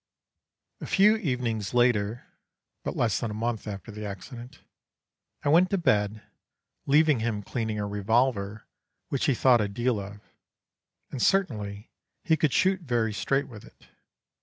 [0.79, 2.25] "A few evenings later,
[2.83, 4.57] but less than a month after the accident,
[5.43, 6.23] I went to bed,
[6.87, 8.65] leaving him cleaning a revolver
[9.09, 10.19] which he thought a deal of,
[11.11, 11.91] and certainly
[12.23, 13.89] he could shoot very straight with it.